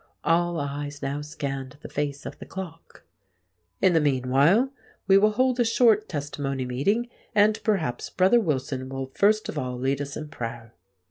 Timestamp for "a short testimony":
5.59-6.65